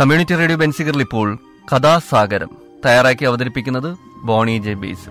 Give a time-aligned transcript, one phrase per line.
[0.00, 1.28] Community radio ബെൻസിഗറിൽ ഇപ്പോൾ
[1.72, 2.50] കഥാസാഗരം
[2.86, 3.90] തയ്യാറാക്കി അവതരിപ്പിക്കുന്നത്
[4.22, 5.10] ബോണി ജെ ബീസ്.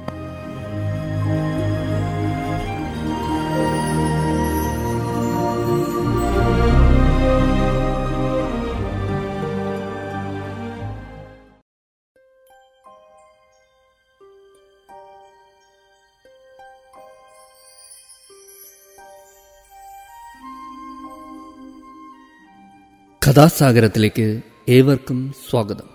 [23.22, 24.28] കഥാസാഗരത്തിലേക്ക്
[24.70, 25.90] ഏവർക്കും സ്വാഗതം.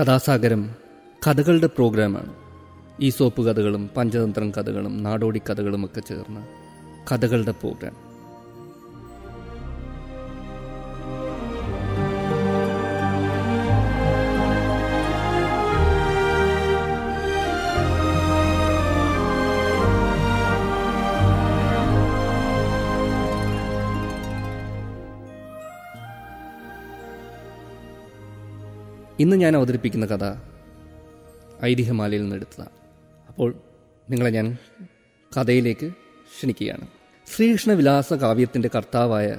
[0.00, 0.70] കഥാസാഗരം
[1.26, 2.34] കഥകളുടെ പ്രോഗ്രാമാണ്.
[3.00, 6.46] ഈ സോപ്പ് കഥകളും പഞ്ചതന്ത്രം കഥകളും നാടോടി കഥകളും ഒക്കെ ചേർന്ന
[7.12, 8.03] കഥകളുടെ പ്രോഗ്രാം.
[29.24, 30.32] ഇന്ന് ഞാൻ അവതരിപ്പിക്കുന്ന കഥ
[31.64, 32.68] ഐതിഹ്യമാലയിൽ നിന്ന് എടുത്തതാണ്
[33.28, 33.54] അപ്പോൾ
[34.10, 34.56] നിങ്ങളെ ഞാൻ
[35.40, 35.86] കഥയിലേക്ക്
[36.36, 36.86] ക്ഷണിക്കുകയാണ്.
[37.36, 39.36] ശ്രീകൃഷ്ണവിലാസ കാവ്യത്തിന്റെ കർത്താവായ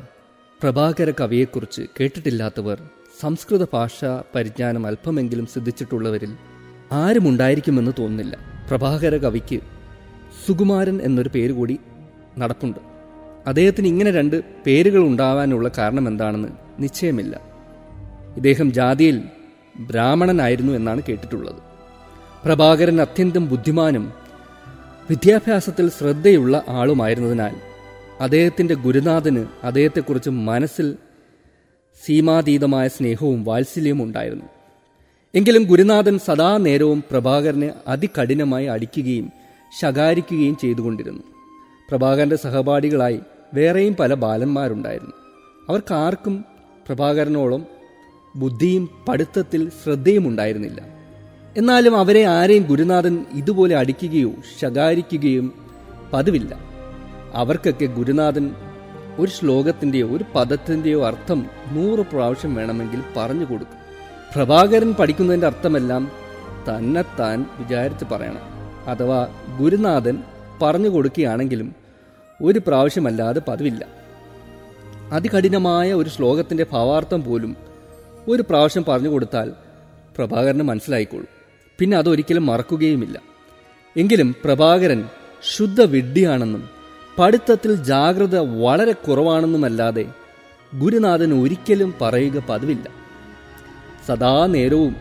[0.62, 2.90] പ്രഭാകര കവിയെക്കുറിച്ച് കേട്ടിട്ടില്ലാത്തവർ
[3.22, 6.36] സംസ്കൃത ഭാഷാ പരിജ്ഞാനം അല്പമെങ്കിലും സിദ്ധിച്ചിട്ടുള്ളവരിൽ
[6.92, 8.38] ആരുമുണ്ടായിരിക്കുമെന്ന് തോന്നുന്നില്ല.
[8.70, 9.60] പ്രഭാകര കവിക്ക്
[10.48, 11.80] സുകുമാരൻ എന്നൊരു പേര് കൂടി
[12.38, 12.80] നടപ്പുണ്ട്.
[13.48, 16.50] അദ്ദേഹത്തിന് ഇങ്ങനെ രണ്ട് പേരുകൾ ഉണ്ടാവാനുള്ള കാരണം എന്താണെന്ന്
[16.80, 17.42] നിശ്ചയമില്ല.
[18.36, 19.24] ഇദ്ദേഹം ജാതിയിൽ
[19.80, 21.56] ബ്രാഹ്മണനായിരുന്നു എന്നാണ് കേട്ടിട്ടുള്ളത്.
[22.46, 24.14] പ്രഭാകരൻ അത്യന്തം ബുദ്ധിമാനും
[25.10, 27.56] വിദ്യാഭ്യാസത്തിൽ ശ്രദ്ധയുള്ള ആളുമായിരുന്നതിനാൽ
[28.20, 30.98] അദ്ദേഹത്തിന്റെ ഗുരുനാഥന് അദ്ദേഹത്തെക്കുറിച്ച് മനസ്സിൽ
[32.06, 34.46] സീമാതീതമായ സ്നേഹവും വാത്സല്യവും ഉണ്ടായിരുന്നു.
[35.36, 39.32] എങ്കിലും ഗുരുനാഥൻ സദാ നേരവും പ്രഭാകരനെ അതികഠിനമായി അടിക്കുകയും
[39.82, 41.24] ശകാരിക്കുകയും ചെയ്തുകൊണ്ടിരുന്നു.
[41.90, 43.20] പ്രഭാകരന്റെ സഹപാഠികളായി
[43.54, 45.12] വേറെയും പല ബാലന്മാരുണ്ടായിരുന്നു.
[45.70, 46.46] അവർക്കാർക്കും
[46.88, 47.75] പ്രഭാകരനോളം
[48.36, 50.82] ബുദ്ധിയും പഠിത്തത്തിൽ ശ്രദ്ധയും ഉണ്ടായിരുന്നില്ല
[51.58, 55.54] എന്നാലും അവരെ ആരെയും ഗുരുനാഥൻ ഇതുപോലെ അടിക്കുകയോ ശകാരിക്കുകയും
[56.14, 56.56] പതിവില്ല.
[57.34, 58.52] അവർക്കൊക്കെ ഗുരുനാഥൻ
[59.20, 63.78] ഒരു ശ്ലോകത്തിന്റെയോ ഒരു പദത്തിന്റെയോ അർത്ഥം നൂറ് പ്രാവശ്യം വേണമെങ്കിൽ പറഞ്ഞു കൊടുക്കും.
[64.36, 66.12] പ്രഭാകരൻ പഠിക്കുന്നതിന്റെ അർത്ഥമെല്ലാം
[66.70, 68.56] തന്നെത്താൻ വിചാരിച്ച് പറയണം.
[68.88, 69.28] അഥവാ
[69.60, 70.24] ഗുരുനാഥൻ
[70.62, 71.76] പറഞ്ഞു കൊടുക്കുകയാണെങ്കിലും
[72.44, 73.88] ഒരു പ്രാവശ്യമല്ലാതെ പതിവില്ല.
[75.12, 77.75] അതികഠിനമായ ഒരു ശ്ലോകത്തിന്റെ ഭാവാർത്ഥം പോലും
[78.28, 79.52] ഒരു പ്രാവശ്യം പറഞ്ഞു കൊടുത്താൽ
[80.18, 81.28] പ്രഭാകരന് മനസ്സിലായിക്കോളും.
[81.80, 83.22] പിന്നെ അതൊരിക്കലും മറക്കുകയുമില്ല.
[83.98, 85.04] എങ്കിലും പ്രഭാകരൻ
[85.56, 86.70] ശുദ്ധ വിഡ്ഢിയാണെന്നും
[87.20, 90.06] പഠിത്തത്തിൽ ജാഗ്രത വളരെ കുറവാണെന്നുമല്ലാതെ
[90.80, 92.90] ഗുരുനാഥൻ ഒരിക്കലും പറയുക പതിവില്ല.
[94.08, 94.96] സദാ നേരവും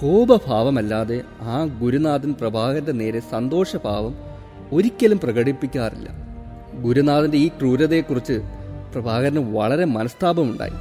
[0.00, 4.14] കോപഭാവമല്ലാതെ ആ ഗുരുനാഥൻ പ്രഭാകരന്റെ നേരെ സന്തോഷഭാവം
[4.72, 6.10] ഒരിക്കലും പ്രകടിപ്പിക്കാറില്ല.
[6.82, 8.40] ഗുരുനാഥന്റെ ഈ ക്രൂരതയെക്കുറിച്ച്
[8.94, 10.72] പ്രഭാകരന് വളരെ മനസ്താപമുണ്ടായി.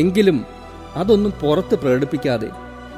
[0.00, 0.53] എങ്കിലും
[0.96, 2.50] അതൊന്നും പുറത്ത് പ്രകടിപ്പിക്കാതെ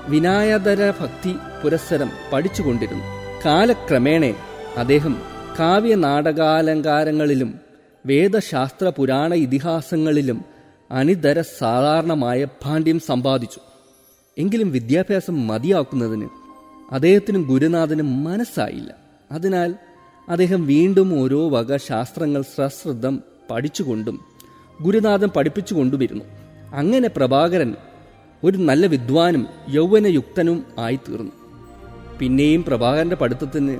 [0.08, 1.34] വിനായതര ഭക്തി
[1.64, 3.04] പുരസ്സരം പഠിച്ചുകൊണ്ടിരുന്നു.
[3.46, 4.34] കാലക്രമേണ
[4.76, 5.22] അദ്ദേഹം
[5.58, 7.54] കാവ്യ നാടകാലങ്കാരങ്ങളിലും
[8.06, 10.44] വേദശാസ്ത്ര പുരാണ ഇതിഹാസങ്ങളിലും
[10.90, 13.60] അനിതര സാധാരണമായ ഭാണ്ഡ്യം സമ്പാദിച്ചു.
[14.38, 16.28] എങ്കിലും വിദ്യാഭ്യാസം മതിയാക്കുന്നതിന്
[16.90, 18.94] അദ്ദേഹത്തിനും ഗുരുനാഥനും മനസ്സായില്ല.
[19.32, 19.74] അതിനാൽ
[20.28, 24.24] അദ്ദേഹം വീണ്ടും ഓരോ വക ശാസ്ത്രങ്ങൾ സശ്രദ്ധം പഠിച്ചുകൊണ്ടും
[24.82, 26.24] ഗുരുനാഥൻ പഠിപ്പിച്ചുകൊണ്ടുമിരുന്നു
[26.76, 27.75] അങ്ങനെ പ്രഭാകരൻ
[28.44, 31.32] ഒരു നല്ല വിദ്വാനും യൗവനയുക്തനും ആയിത്തീർന്നു.
[32.19, 33.78] പിന്നെയും പ്രഭാകരന്റെ പഠിത്തത്തിന്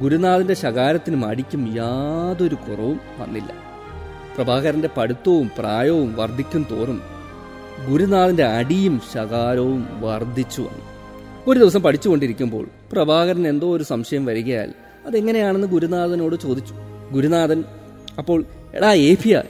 [0.00, 3.52] ഗുരുനാഥന്റെ ശകാരത്തിനും അടിക്കും യാതൊരു കുറവും വന്നില്ല.
[4.36, 7.02] പ്രഭാകരന്റെ പഠിത്തവും പ്രായവും വർദ്ധിക്കും തോറും
[7.90, 10.84] ഗുരുനാഥന്റെ അടിയും ശകാരവും വർദ്ധിച്ചു വന്നു.
[11.46, 14.72] ഒരു ദിവസം പഠിച്ചുകൊണ്ടിരിക്കുമ്പോൾ പ്രഭാകരൻ എന്തോ ഒരു സംശയം വരികയാൽ
[15.06, 16.74] അതെങ്ങനെയാണെന്ന് ഗുരുനാഥനോട് ചോദിച്ചു.
[17.12, 17.64] ഗുരുനാഥൻ
[18.18, 18.44] അപ്പോൾ
[18.74, 19.42] എടാ ഏഫിയ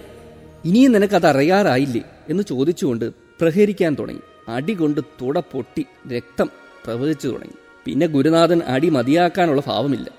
[0.64, 4.20] ഇനിയും നിനക്കത് അറിയാറായില്ലേ എന്ന് ചോദിച്ചുകൊണ്ട് പ്രഹരിക്കാൻ തുടങ്ങി.
[4.48, 5.86] അടി കൊണ്ട് തുട പൊട്ടി
[6.16, 6.50] രക്തം
[6.84, 7.54] പ്രവഹിച്ചു തുടങ്ങി.
[7.84, 10.10] പിന്നെ ഗുരുനാഥൻ അടി മതിയാക്കാനുള്ള ഭാവമില്ല.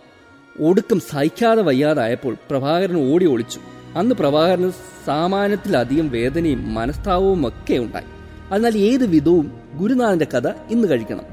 [0.59, 3.59] ഒടുക്കം സഹിക്കാതെ വയ്യാതായപ്പോൾ പ്രഭാകരൻ ഓടി ഒളിച്ചു.
[3.95, 4.71] അന്ന് പ്രഭാകരന്
[5.05, 8.05] സാമാന്യത്തിലധികം വേദനയും മനസ്താവവും ഒക്കെ ഉണ്ടായി.
[8.51, 11.25] അതിനാൽ ഏത് വിധവും ഗുരുനാഥന്റെ കഥ ഇന്ന് കഴിക്കണം.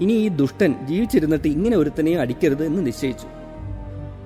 [0.00, 3.26] ഇനി ഈ ദുഷ്ടൻ ജീവിച്ചിരുന്നിട്ട് ഇങ്ങനെ ഒരുത്തനെയും അടിക്കരുത് എന്ന് നിശ്ചയിച്ചു.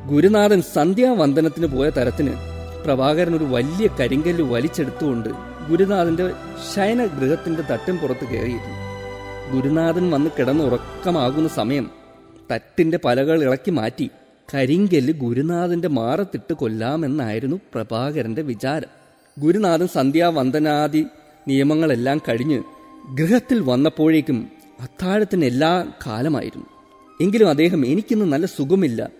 [0.08, 2.49] ഗുരുനാഥൻ സന്ധ്യാവന്ദനത്തിന് പോയ തരത്തിന്
[2.84, 5.28] പ്രഭാകരൻ ഒരു വലിയ കരിങ്കല്ല് വലിച്ചെടുത്തുകൊണ്ട്
[5.70, 6.30] ഗുരുനാഥന്റെ
[6.74, 8.90] ശയനഗൃഹത്തിന്റെ തട്ടിൻ പുറത്ത് കയറിയിരുന്നു.
[9.54, 11.90] ഗുരുനാഥൻ വന്ന് കിടന്ന് ഉറക്കമാകുന്ന സമയം
[12.52, 14.10] തട്ടിന്റെ പലകൾ ഇളക്കി മാറ്റി
[14.54, 18.88] കരിങ്കല്ല് ഗുരുനാഥന്റെ മാറത്തിട്ട് കൊല്ലാമെന്നായിരുന്നു പ്രഭാകരന്റെ വിചാരം.
[19.38, 21.06] ഗുരുനാഥൻ സന്ധ്യാവന്ദനാദി
[21.48, 22.62] നിയമങ്ങളെല്ലാം കഴിഞ്ഞ്
[23.14, 24.48] ഗൃഹത്തിൽ വന്നപ്പോഴേക്കും
[24.80, 26.66] അത്താഴത്തിന് എല്ലാ കാലമായിരുന്നു.
[27.20, 29.10] എങ്കിലും അദ്ദേഹം എനിക്കിന്ന് നല്ല സുഖമില്ല.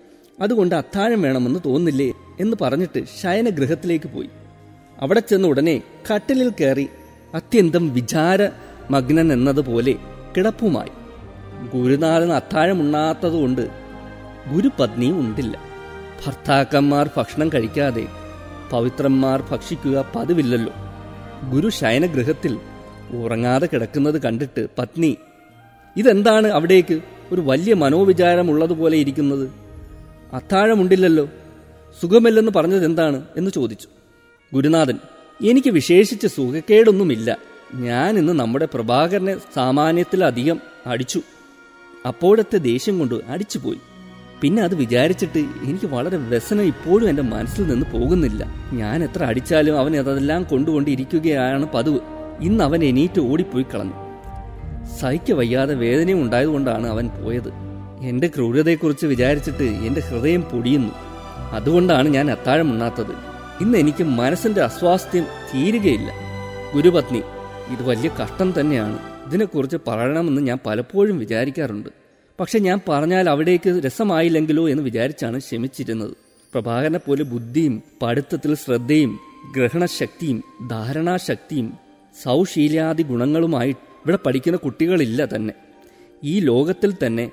[0.41, 2.13] അതുകൊണ്ട് അത്താഴം വേണമെന്ന് തോന്നില്ലേ?
[2.41, 4.29] എന്ന് പറഞ്ഞിട്ട് ശയനഗൃഹത്തിലേക്ക് പോയി.
[5.01, 5.83] അവിടെ ചെന്ന ഉടനെ
[6.15, 6.89] കട്ടിലിൽ കയറി
[7.35, 9.95] അത്യന്തം വിചാരമഗ്നൻ എന്നതുപോലെ
[10.37, 10.91] കിടപ്പുമായി.
[11.75, 13.69] ഗുരുനാഥൻ അത്താഴമുണ്ണാത്തതുകൊണ്ട്
[14.55, 15.59] ഗുരുപത്നി ഉണ്ടില്ല.
[16.27, 18.07] ഭർത്താക്കന്മാർ ഭക്ഷണം കഴിക്കാതെ
[18.73, 20.73] പവിത്രന്മാർ ഭക്ഷിക്കുക പതിവില്ലല്ലോ.
[21.51, 22.59] ഗുരു ശയനഗൃഹത്തിൽ
[23.11, 25.17] ഉറങ്ങാതെ കിടക്കുന്നത് കണ്ടിട്ട് പത്നി
[25.97, 27.01] ഇതെന്താണ് അവിടേക്ക്?
[27.33, 29.51] ഒരു വലിയ മനോവിചാരമുള്ളതുപോലെ ഇരിക്കുന്നത്.
[30.33, 31.29] അത്താഴമുണ്ടില്ലല്ലോ.
[32.03, 33.89] സുഖമില്ലെന്ന് പറഞ്ഞത് എന്താണ് എന്ന് ചോദിച്ചു.
[34.55, 34.99] ഗുരുനാഥൻ
[35.45, 37.39] എനിക്ക് വിശേഷിച്ച് സുഖക്കേടൊന്നുമില്ല.
[37.75, 41.21] ഞാൻ ഇന്ന് നമ്മുടെ പ്രഭാകരനെ സാമാന്യത്തിലധികം അടിച്ചു.
[42.07, 43.79] അപ്പോഴത്തെ ദേഷ്യം കൊണ്ട് അടിച്ചുപോയി.
[44.41, 48.55] പിന്നെ അത് വിചാരിച്ചിട്ട് എനിക്ക് വളരെ വ്യസനം ഇപ്പോഴും എന്റെ മനസ്സിൽ നിന്ന് പോകുന്നില്ല.
[48.73, 51.99] ഞാൻ എത്ര അടിച്ചാലും അവൻ അതെല്ലാം കൊണ്ടുകൊണ്ടിരിക്കുകയാണ് പതിവ്.
[52.41, 53.93] ഇന്ന് അവൻ എണീറ്റ് ഓടിപ്പോയി കളഞ്ഞു.
[55.01, 57.53] സഹിക്ക വയ്യാതെ വേദനയും ഉണ്ടായതുകൊണ്ടാണ് അവൻ പോയത്.
[58.01, 61.10] എന്റെ ക്രൂരതയെക്കുറിച്ച് വിചാരിച്ചിട്ട് എന്റെ ഹൃദയം പൊടിയുന്നു.
[61.41, 63.13] അതുകൊണ്ടാണ് ഞാൻ അത്താഴം ഉണ്ണാത്തത്.
[63.61, 66.11] ഇന്ന് എനിക്ക് മനസ്സിന്റെ അസ്വാസ്ഥ്യം തീരുകയില്ല.
[66.75, 67.19] ഗുരുപത്നി
[67.73, 68.99] ഇത് വലിയ കഷ്ടം തന്നെയാണ്.
[69.27, 71.89] ഇതിനെക്കുറിച്ച് പറയണമെന്ന് ഞാൻ പലപ്പോഴും വിചാരിക്കാറുണ്ട്.
[72.41, 76.11] പക്ഷെ ഞാൻ പറഞ്ഞാൽ അവിടേക്ക് രസമായില്ലെങ്കിലോ എന്ന് വിചാരിച്ചാണ് ക്ഷമിച്ചിരുന്നത്.
[76.53, 79.19] പ്രഭാകരനെ പോലെ ബുദ്ധിയും പഠിത്തത്തിൽ ശ്രദ്ധയും
[79.57, 81.75] ഗ്രഹണശക്തിയും ധാരണാശക്തിയും
[82.23, 85.55] സൗശീലാദി ഗുണങ്ങളുമായി ഇവിടെ പഠിക്കുന്ന കുട്ടികളില്ല തന്നെ.
[86.25, 87.31] ഈ ലോകത്തിൽ തന്നെ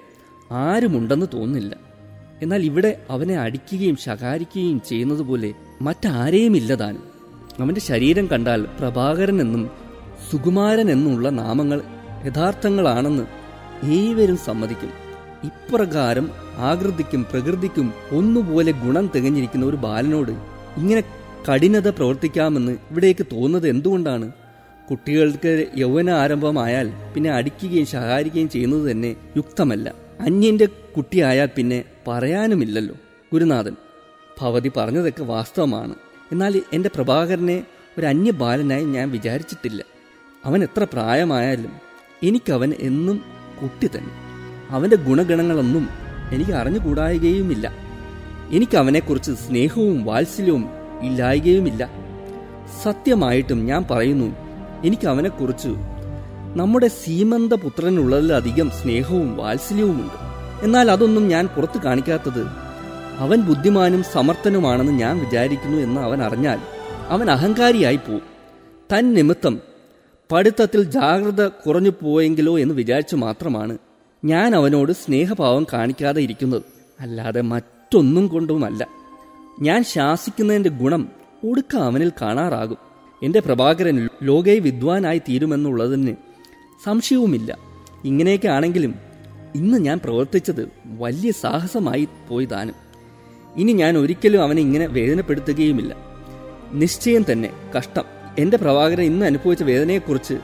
[0.51, 1.86] ആരുമുണ്ടെന്ന് തോന്നുന്നില്ല.
[2.41, 7.03] എന്നാൽ ഇവിടെ അവനെ അടിക്കുകയും ശകാരിക്കുകയും ചെയ്യുന്നതുപോലെ മറ്റാരെയും ഇല്ലതാനും
[7.59, 9.69] അവന്റെ ശരീരം കണ്ടാൽ പ്രഭാകരൻ എന്നും
[10.31, 11.81] സുകുമാരൻ എന്നുള്ള നാമങ്ങൾ
[12.25, 13.23] യഥാർത്ഥങ്ങളാണെന്ന്
[13.85, 14.91] ഏവരും സമ്മതിക്കും.
[15.43, 20.31] ഇപ്രകാരം ആകൃതിക്കും പ്രകൃതിക്കും ഒന്നുപോലെ ഗുണം തികഞ്ഞിരിക്കുന്ന ഒരു ബാലനോട്
[20.77, 21.03] ഇങ്ങനെ
[21.49, 24.31] കഠിനത പ്രവർത്തിക്കാമെന്ന് ഇവിടേക്ക് തോന്നുന്നത് എന്തുകൊണ്ടാണ്?
[24.89, 29.93] കുട്ടികൾക്ക് യൗവന ആരംഭമായാൽ പിന്നെ അടിക്കുകയും ശകാരിക്കുകയും ചെയ്യുന്നത് തന്നെ യുക്തമല്ല.
[30.19, 30.67] അന്യന്റെ
[30.97, 32.95] കുട്ടിയായാൽ പിന്നെ പറയാനുമില്ലല്ലോ.
[33.33, 33.75] ഗുരുനാഥൻ
[34.41, 35.95] ഭവതി പറഞ്ഞതൊക്കെ വാസ്തവമാണ്.
[36.31, 37.63] എന്നാൽ എന്റെ പ്രഭാകരനെ
[37.97, 39.83] ഒരു അന്യ ബാലനായി ഞാൻ വിചാരിച്ചിട്ടില്ല.
[40.45, 41.71] അവൻ എത്ര പ്രായമായാലും
[42.23, 43.21] എനിക്കവൻ എന്നും
[43.61, 44.09] കുട്ടി തന്നെ.
[44.69, 45.89] അവന്റെ ഗുണഗണങ്ങളൊന്നും
[46.31, 47.73] എനിക്ക് അറിഞ്ഞുകൂടായുകയുമില്ല.
[48.51, 50.69] എനിക്കവനെക്കുറിച്ച് സ്നേഹവും വാത്സല്യവും
[51.01, 51.89] ഇല്ലായുകയുമില്ല.
[52.83, 54.35] സത്യമായിട്ടും ഞാൻ പറയുന്നു
[54.85, 55.69] എനിക്കവനെക്കുറിച്ച്
[56.55, 60.26] നമ്മുടെ സീമന്ത പുത്രനുള്ളതിലധികം സ്നേഹവും വാത്സല്യവുമുണ്ട്.
[60.61, 62.45] എന്നാൽ അതൊന്നും ഞാൻ പുറത്തു കാണിക്കാത്തത്.
[63.17, 66.59] അവൻ ബുദ്ധിമാനും സമർത്ഥനുമാണെന്ന് ഞാൻ വിചാരിക്കുന്നു എന്ന് അവൻ അറിഞ്ഞാൽ
[67.07, 68.21] അവൻ അഹങ്കാരിയായി പോവും.
[68.93, 69.59] തൻ നിമിത്തം
[70.31, 73.77] പഠിത്തത്തിൽ ജാഗ്രത കുറഞ്ഞു പോയെങ്കിലോ എന്ന് വിചാരിച്ചു മാത്രമാണ്
[74.25, 76.61] ഞാൻ അവനോട് സ്നേഹഭാവം കാണിക്കാതെ ഇരിക്കുന്നത്.
[76.99, 78.87] അല്ലാതെ മറ്റൊന്നും കൊണ്ടുമല്ല.
[79.61, 81.09] ഞാൻ ശാസിക്കുന്നതിന്റെ ഗുണം
[81.49, 82.77] ഒടുക്ക അവനിൽ കാണാറാകും.
[83.23, 86.15] എന്റെ പ്രഭാകരൻ ലോകേ വിദ്വാനായി തീരുമെന്നുള്ളതിന്
[86.85, 87.57] സംശയവുമില്ല.
[88.05, 89.06] ഇങ്ങനെയൊക്കെ ആണെങ്കിലും
[89.57, 92.75] ഇന്ന് ഞാൻ പ്രവർത്തിച്ചത് വലിയ സാഹസമായി പോയി താനും
[93.57, 95.95] ഇനി ഞാൻ ഒരിക്കലും അവനെ ഇങ്ങനെ വേദനപ്പെടുത്തുകയുമില്ല.
[96.73, 98.03] നിശ്ചയം തന്നെ കഷ്ടം.
[98.39, 100.35] എന്റെ പ്രഭാകരൻ ഇന്ന് അനുഭവിച്ച വേദനയെക്കുറിച്ച്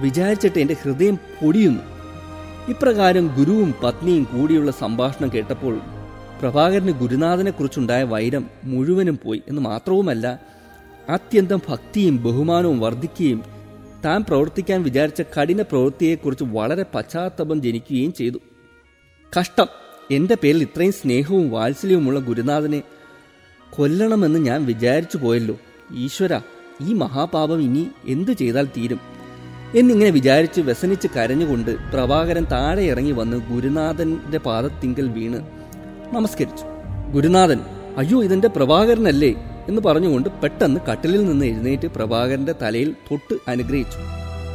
[0.00, 1.82] വിചാരിച്ചിട്ട് എന്റെ ഹൃദയം പൊടിയുന്നു.
[2.68, 5.80] ഇപ്രകാരം ഗുരുവും പത്നിയും കൂടിയുള്ള സംഭാഷണം കേട്ടപ്പോൾ
[6.42, 10.26] പ്രഭാകരന് ഗുരുനാഥനെക്കുറിച്ചുണ്ടായ വൈരം മുഴുവനും പോയി എന്ന് മാത്രവുമല്ല
[11.08, 13.55] അത്യന്തം ഭക്തിയും ബഹുമാനവും വർദ്ധിക്കുകയും
[14.06, 18.38] താൻ പ്രവർത്തിക്കാൻ വിചാരിച്ച കഠിന പ്രവൃത്തിയെക്കുറിച്ച് വളരെ പശ്ചാത്തപം ജനിക്കുകയും ചെയ്തു.
[19.40, 19.66] കഷ്ടം.
[20.10, 22.82] എന്റെ പേരിൽ ഇത്രയും സ്നേഹവും വാത്സല്യവുമുള്ള ഗുരുനാഥനെ
[23.70, 25.56] കൊല്ലണമെന്ന് ഞാൻ വിചാരിച്ചു പോയല്ലോ.
[25.96, 26.40] ഈശ്വര
[26.80, 29.00] ഈ മഹാപാപം ഇനി എന്തു ചെയ്താൽ തീരും?
[29.74, 35.46] എന്നിങ്ങനെ വിചാരിച്ച് വ്യസനിച്ച് കരഞ്ഞുകൊണ്ട് പ്രഭാകരൻ താഴെ ഇറങ്ങി വന്ന് ഗുരുനാഥന്റെ പാദത്തിങ്കൽ വീണ്
[36.12, 36.64] നമസ്കരിച്ചു.
[37.12, 37.60] ഗുരുനാഥൻ
[37.96, 39.34] അയ്യോ ഇതെന്റെ പ്രഭാകരനല്ലേ?
[39.68, 43.98] എന്ന് പറഞ്ഞുകൊണ്ട് പെട്ടെന്ന് കട്ടിലിൽ നിന്ന് എഴുന്നേറ്റ് പ്രഭാകരന്റെ തലയിൽ തൊട്ട് അനുഗ്രഹിച്ചു.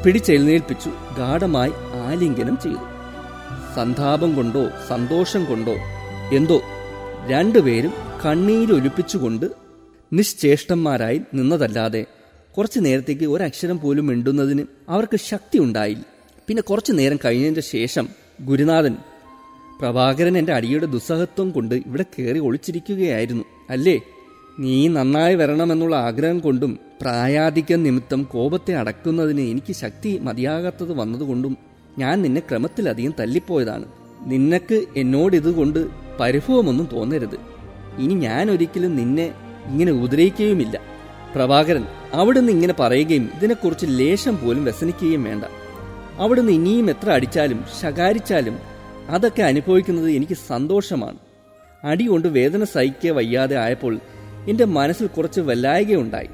[0.06, 2.92] പിടിച്ചെഴുന്നേൽപ്പിച്ചു ഗാഠമായി ആലിംഗനം ചെയ്തു.
[3.76, 5.76] സന്താപം കൊണ്ടോ സന്തോഷം കൊണ്ടോ
[6.34, 6.62] എന്തോ
[7.28, 7.94] രണ്ടുപേരും
[8.26, 9.46] കണ്ണീരൊലിപ്പിച്ചുകൊണ്ട്
[10.14, 12.06] നിശ്ചേഷ്ടന്മാരായി നിന്നതല്ലാതെ
[12.58, 16.04] കുറച്ചു നേരത്തേക്ക് ഒരക്ഷരം പോലും മിണ്ടുന്നതിന് അവർക്ക് ശക്തി ഉണ്ടായില്ല.
[16.48, 18.10] പിന്നെ കുറച്ചു നേരം കഴിഞ്ഞതിന്റെ ശേഷം
[18.42, 18.96] ഗുരുനാഥൻ
[19.82, 23.44] പ്രഭാകരൻ എന്റെ അടിയുടെ ദുസ്സഹത്വം കൊണ്ട് ഇവിടെ കയറി ഒളിച്ചിരിക്കുകയായിരുന്നു.
[23.70, 24.02] അല്ലേ?
[24.62, 31.58] നീ നന്നായി വരണമെന്നുള്ള ആഗ്രഹം കൊണ്ടും പ്രായാധിക്യം നിമിത്തം കോപത്തെ അടക്കുന്നതിന് എനിക്ക് ശക്തി മതിയാകാത്തത് വന്നതുകൊണ്ടും
[31.98, 33.86] ഞാൻ നിന്നെ ക്രമത്തിലധികം തല്ലിപ്പോയതാണ്.
[34.22, 35.88] നിനക്ക് എന്നോടിതുകൊണ്ട്
[36.20, 37.38] പരിഭവമൊന്നും തോന്നരുത്.
[37.98, 39.34] ഇനി ഞാൻ ഒരിക്കലും നിന്നെ
[39.66, 40.82] ഇങ്ങനെ ഉപദ്രവിക്കുകയുമില്ല.
[41.36, 45.46] പ്രഭാകരൻ അവിടുന്ന് ഇങ്ങനെ പറയുകയും ഇതിനെക്കുറിച്ച് ലേശം പോലും വ്യസനിക്കുകയും വേണ്ട.
[46.16, 48.58] അവിടുന്ന് ഇനിയും എത്ര അടിച്ചാലും ശകാരിച്ചാലും
[49.10, 51.18] അതൊക്കെ അനുഭവിക്കുന്നത് എനിക്ക് സന്തോഷമാണ്.
[51.84, 54.00] അടി കൊണ്ട് വേദന സഹിക്കുക വയ്യാതെ ആയപ്പോൾ
[54.50, 56.30] എന്റെ മനസ്സിൽ കുറച്ച് വല്ലായികയുണ്ടായി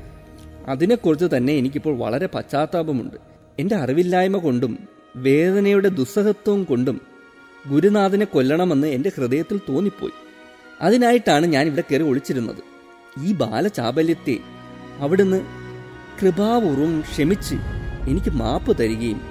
[0.68, 3.16] അതിനെക്കുറിച്ച് തന്നെ എനിക്കിപ്പോൾ വളരെ പശ്ചാത്താപമുണ്ട്.
[3.60, 4.80] എന്റെ അറിവില്ലായ്മ കൊണ്ടും
[5.16, 7.02] വേദനയുടെ ദുസ്സഹത്വം കൊണ്ടും
[7.70, 10.12] ഗുരുനാഥനെ കൊല്ലണമെന്ന് എന്റെ ഹൃദയത്തിൽ തോന്നിപ്പോയി.
[10.82, 12.64] അതിനായിട്ടാണ് ഞാൻ ഇവിടെ കയറി ഒളിച്ചിരുന്നത്.
[13.24, 14.38] ഈ ബാലചാബല്യത്തെ
[15.00, 15.42] അവിടുന്ന്
[16.22, 17.56] കൃപാപൂർവം ക്ഷമിച്ച്
[18.10, 19.22] എനിക്ക് മാപ്പ് തരികയും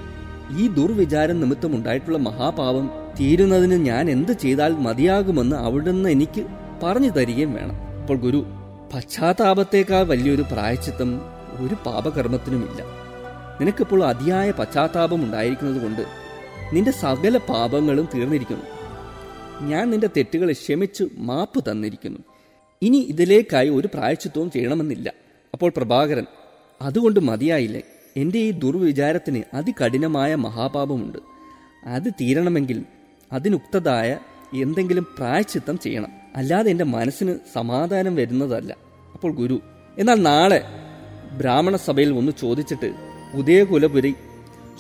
[0.59, 2.90] ഈ ദുർവിചാരം നിമിത്തം ഉണ്ടായിട്ടുള്ള മഹാപാപം
[3.21, 6.47] തീരുന്നതിന് ഞാൻ എന്ത് ചെയ്താൽ മതിയാകുമെന്ന് അവിടുന്ന് എനിക്ക്
[6.83, 7.75] പറഞ്ഞു തരികയും വേണം.
[8.00, 8.47] അപ്പോൾ ഗുരു
[8.95, 11.21] പശ്ചാത്താപത്തേക്കാൾ വലിയൊരു പ്രായച്ചിത്തം
[11.61, 12.83] ഒരു പാപകർമ്മത്തിനുമില്ല.
[13.61, 16.02] നിനക്കിപ്പോൾ അതിയായ പശ്ചാത്താപം ഉണ്ടായിരിക്കുന്നത് കൊണ്ട്
[16.73, 18.64] നിന്റെ സകല പാപങ്ങളും തീർന്നിരിക്കുന്നു.
[19.66, 22.19] ഞാൻ നിന്റെ തെറ്റുകളെ ക്ഷമിച്ച് മാപ്പ് തന്നിരിക്കുന്നു.
[22.83, 25.12] ഇനി ഇതിലേക്കായി ഒരു പ്രായച്ചിത്വവും ചെയ്യണമെന്നില്ല.
[25.52, 26.26] അപ്പോൾ പ്രഭാകരൻ
[26.83, 27.83] അതുകൊണ്ട് മതിയായില്ലേ?
[28.16, 31.19] എന്റെ ഈ ദുർവിചാരത്തിന് അതികഠിനമായ മഹാപാപമുണ്ട്.
[31.87, 32.85] അത് തീരണമെങ്കിൽ
[33.33, 34.19] അതിനുക്തതായ
[34.55, 36.09] എന്തെങ്കിലും പ്രായച്ചിത്തം ചെയ്യണം.
[36.37, 38.76] അല്ലാതെ എന്റെ മനസ്സിന് സമാധാനം വരുന്നതല്ല.
[39.15, 39.61] അപ്പോൾ ഗുരു
[39.99, 40.62] എന്നാൽ നാളെ
[41.38, 42.95] ബ്രാഹ്മണ സഭയിൽ ഒന്ന് ചോദിച്ചിട്ട്
[43.35, 44.15] ഉദയകുലപുരി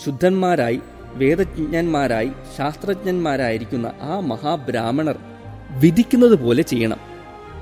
[0.04, 0.80] ശുദ്ധന്മാരായി
[1.14, 5.18] വേദജ്ഞന്മാരായി ശാസ്ത്രജ്ഞന്മാരായിരിക്കുന്ന ആ മഹാബ്രാഹ്മണർ
[5.80, 6.98] വിധിക്കുന്നത് പോലെ ചെയ്യണം.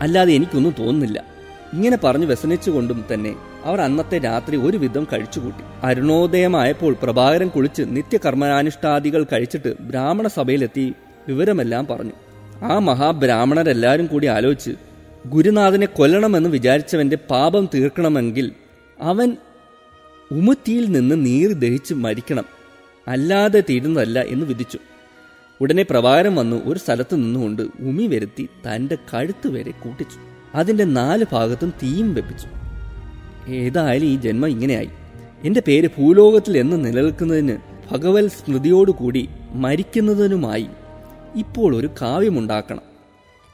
[0.00, 1.24] അല്ലാതെ എനിക്കൊന്നും തോന്നുന്നില്ല.
[1.72, 5.86] ഇങ്ങനെ പറഞ്ഞു വ്യസനിച്ചുകൊണ്ടും തന്നെ അവർ അന്നത്തെ രാത്രി ഒരുവിധം കഴിച്ചുകൂട്ടി.
[5.86, 10.94] അരുണോദയമായപ്പോൾ പ്രഭാകരൻ കുളിച്ച് നിത്യകർമ്മാനുഷ്ഠാദികൾ കഴിച്ചിട്ട് ബ്രാഹ്മണ സഭയിലെത്തി
[11.28, 12.12] വിവരമെല്ലാം പറഞ്ഞു.
[12.62, 14.70] ആ മഹാബ്രാഹ്മണരെല്ലാവരും കൂടി ആലോചിച്ച്
[15.26, 18.52] ഗുരുനാഥനെ കൊല്ലണമെന്ന് വിചാരിച്ചവന്റെ പാപം തീർക്കണമെങ്കിൽ
[19.00, 19.36] അവൻ
[20.32, 22.44] ഉമുത്തിയിൽ നിന്ന് നീര് ദഹിച്ച് മരിക്കണം.
[23.08, 24.78] അല്ലാതെ തീരുന്നതല്ല എന്ന് വിധിച്ചു.
[25.60, 30.16] ഉടനെ പ്രവാരം വന്നു ഒരു സ്ഥലത്ത് നിന്നുകൊണ്ട് ഉമി വരുത്തി തന്റെ കഴുത്ത് വരെ കൂട്ടിച്ചു.
[30.54, 32.48] അതിന്റെ നാല് ഭാഗത്തും തീയും വെപ്പിച്ചു.
[33.50, 34.90] ഏതായാലും ഈ ജന്മം ഇങ്ങനെയായി.
[35.44, 37.56] എന്റെ പേര് ഭൂലോകത്തിൽ എന്ന് നിലനിൽക്കുന്നതിന്
[37.92, 40.66] ഭഗവത് സ്മൃതിയോടുകൂടി മരിക്കുന്നതിനുമായി
[41.36, 42.82] ഇപ്പോൾ ഒരു കാവ്യമുണ്ടാക്കണം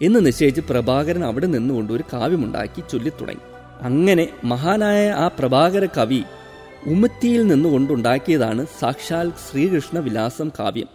[0.02, 3.40] എന്ന് നിശ്ചയിച്ച് പ്രഭാകരൻ അവിടെ നിന്നുകൊണ്ട് ഒരു കാവ്യമുണ്ടാക്കി ചൊല്ലിത്തുടങ്ങി.
[3.82, 6.22] അങ്ങനെ മഹാനായ ആ പ്രഭാകര കവി
[6.87, 10.88] ഉമ്മത്തിയിൽ നിന്നുകൊണ്ടുണ്ടാക്കിയതാണ് സാക്ഷാൽ ശ്രീകൃഷ്ണ വിലാസം കാവ്യം.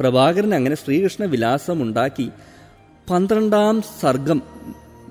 [0.00, 2.30] പ്രഭാകരൻ അങ്ങനെ ശ്രീകൃഷ്ണ വിലാസം ഉണ്ടാക്കി
[3.10, 4.42] പന്ത്രണ്ടാം സർഗം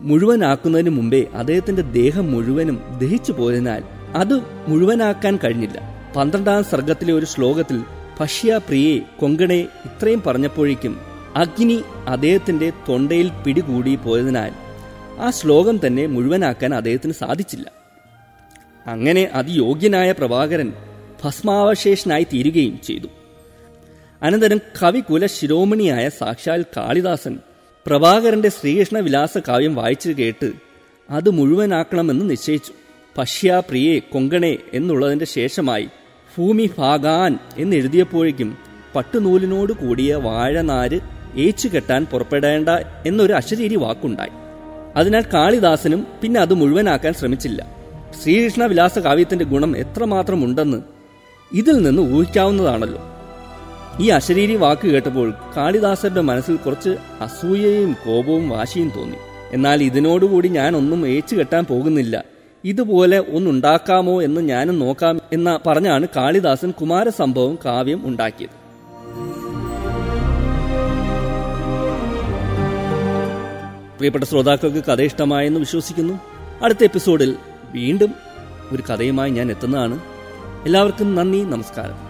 [0.02, 3.84] മുഴുവനാക്കുന്നതിന് മുമ്പേ അദ്ദേഹത്തിന്റെ ദേഹം മുഴുവനും ദഹിച്ചു പോയതിനാൽ
[4.16, 5.78] അത് മുഴുവനാക്കാൻ കഴിഞ്ഞില്ല.
[6.16, 7.84] പന്ത്രണ്ടാം സർഗത്തിലെ ഒരു ശ്ലോകത്തിൽ
[8.20, 11.00] ഭഷ്യ പ്രിയെ കൊങ്കണെ ഇത്രയും പറഞ്ഞപ്പോഴേക്കും
[11.36, 14.52] അഗ്നി അദ്ദേഹത്തിന്റെ തൊണ്ടയിൽ പിടികൂടി പോയതിനാൽ
[15.20, 17.72] ആ ശ്ലോകം തന്നെ മുഴുവനാക്കാൻ അദ്ദേഹത്തിന് സാധിച്ചില്ല.
[18.88, 20.74] അങ്ങനെ അതിയോഗ്യനായ പ്രഭാകരൻ
[21.24, 23.08] ഭസ്മാവശേഷനായി തീരുകയും ചെയ്തു.
[24.22, 27.40] അനന്തരം കവികുല ശിരോമണിയായ സാക്ഷാൽ കാളിദാസൻ
[27.86, 30.52] പ്രഭാകരന്റെ ശ്രീകൃഷ്ണ വിലാസ കാവ്യം വായിച്ചു കേട്ട്
[31.10, 32.74] അത് മുഴുവനാക്കണമെന്ന് നിശ്ചയിച്ചു.
[33.18, 35.88] പശ്യ പ്രിയെ കൊങ്കണെ എന്നുള്ളതിന്റെ ശേഷമായി
[36.38, 38.58] ഭൂമി ഭാഗാൻ എന്നെഴുതിയപ്പോഴേക്കും
[38.96, 41.00] പട്ടുനൂലിനോട് കൂടിയ വാഴനാര്
[41.36, 42.70] ഏച്ചു കെട്ടാൻ പുറപ്പെടേണ്ട
[43.06, 44.30] എന്നൊരു അശരീരി വാക്കുണ്ടായി.
[44.96, 47.72] അതിനാൽ കാളിദാസനും പിന്നെ അത് മുഴുവനാക്കാൻ ശ്രമിച്ചില്ല.
[48.24, 50.82] ശ്രീകൃഷ്ണ വിലാസ കാവ്യത്തിന്റെ ഗുണം എത്രമാത്രം ഉണ്ടെന്ന്
[51.54, 53.02] ഇതിൽ നിന്ന് ഊഹിക്കാവുന്നതാണല്ലോ.
[54.02, 56.90] ഈ അശരീരി വാക്ക് കേട്ടപ്പോൾ കാളിദാസന്റെ മനസ്സിൽ കുറച്ച്
[57.22, 59.16] അസൂയയും കോപവും വാശിയും തോന്നി.
[59.52, 62.35] എന്നാൽ ഇതിനോടുകൂടി ഞാൻ ഒന്നും ഏച്ചു കെട്ടാൻ പോകുന്നില്ല.
[62.66, 68.50] ഇതുപോലെ ഒന്നുണ്ടാക്കാമോ എന്ന് ഞാനും നോക്കാം എന്ന പറഞ്ഞാണ് കാളിദാസൻ കുമാരസംഭവം കാവ്യം ഉണ്ടാക്കിയത്.
[73.98, 76.20] പ്രിയപ്പെട്ട ശ്രോതാക്കൾക്ക് കഥ ഇഷ്ടമായെന്ന് വിശ്വസിക്കുന്നു.
[76.62, 77.36] അടുത്ത എപ്പിസോഡിൽ
[77.72, 78.14] വീണ്ടും
[78.72, 80.00] ഒരു കഥയുമായി ഞാൻ എത്തുന്നതാണ്.
[80.66, 82.05] എല്ലാവർക്കും നന്ദി നമസ്കാരം.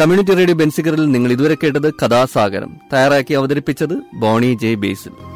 [0.00, 2.80] കമ്മ്യൂണിറ്റി റേഡിയോ ബെൻസിക്കറിൽ നിങ്ങൾ ഇതുവരെ കേട്ടത് കഥാസാഗരം.
[2.92, 5.35] തയ്യാറാക്കി അവതരിപ്പിച്ചത് ബോണി ജെ ബേസിൽ.